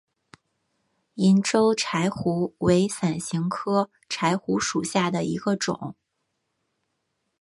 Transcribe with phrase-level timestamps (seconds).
[1.13, 5.95] 银州柴胡为伞形科柴胡属下的一个种。